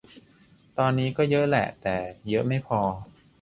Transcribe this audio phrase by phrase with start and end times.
[0.77, 1.95] ตอนนี้ก็เยอะแหละ แต่
[2.29, 2.79] เยอะไม่พอ